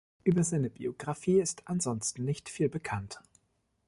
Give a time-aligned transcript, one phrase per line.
[0.23, 3.21] Über seine Biografie ist ansonsten nicht viel bekannt.